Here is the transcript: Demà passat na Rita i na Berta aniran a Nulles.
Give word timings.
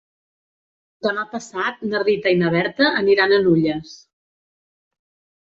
Demà 1.07 1.25
passat 1.33 1.83
na 1.89 2.01
Rita 2.05 2.33
i 2.37 2.39
na 2.41 2.49
Berta 2.57 2.89
aniran 3.03 3.37
a 3.37 3.41
Nulles. 3.45 3.95